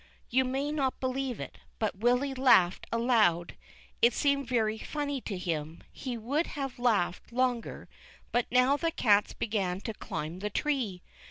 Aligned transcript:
You 0.31 0.45
may 0.45 0.71
not 0.71 0.99
believe 0.99 1.39
it, 1.39 1.59
but 1.77 1.99
Willy 1.99 2.33
laughed 2.33 2.87
aloud. 2.91 3.55
It 4.01 4.15
seemed 4.15 4.47
very 4.47 4.79
funny 4.79 5.21
to 5.21 5.37
him. 5.37 5.83
He 5.91 6.17
would 6.17 6.47
have 6.47 6.79
laughed 6.79 7.31
longer, 7.31 7.87
but 8.31 8.47
now 8.49 8.77
the 8.77 8.89
cats 8.89 9.33
began 9.35 9.79
to 9.81 9.93
climb 9.93 10.39
the 10.39 10.49
tree. 10.49 11.03